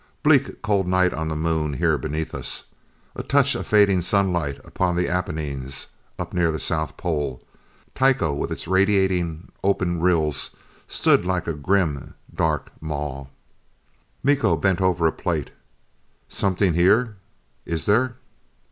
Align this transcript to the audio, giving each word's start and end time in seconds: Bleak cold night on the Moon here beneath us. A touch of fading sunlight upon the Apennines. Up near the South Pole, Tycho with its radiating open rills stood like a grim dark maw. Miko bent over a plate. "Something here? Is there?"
Bleak 0.23 0.63
cold 0.63 0.87
night 0.87 1.13
on 1.13 1.27
the 1.27 1.35
Moon 1.35 1.73
here 1.73 1.95
beneath 1.95 2.33
us. 2.33 2.63
A 3.15 3.21
touch 3.21 3.53
of 3.53 3.67
fading 3.67 4.01
sunlight 4.01 4.59
upon 4.65 4.95
the 4.95 5.07
Apennines. 5.07 5.85
Up 6.17 6.33
near 6.33 6.49
the 6.51 6.57
South 6.59 6.97
Pole, 6.97 7.45
Tycho 7.93 8.33
with 8.33 8.49
its 8.51 8.67
radiating 8.67 9.51
open 9.63 9.99
rills 10.01 10.55
stood 10.87 11.27
like 11.27 11.45
a 11.45 11.53
grim 11.53 12.15
dark 12.33 12.71
maw. 12.81 13.27
Miko 14.23 14.55
bent 14.55 14.81
over 14.81 15.05
a 15.05 15.11
plate. 15.11 15.51
"Something 16.27 16.73
here? 16.73 17.17
Is 17.67 17.85
there?" 17.85 18.15